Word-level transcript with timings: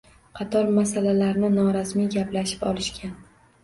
Qator 0.39 0.71
masalalarni 0.77 1.53
norasmiy 1.59 2.11
gaplashib 2.19 2.69
olishgan 2.75 3.19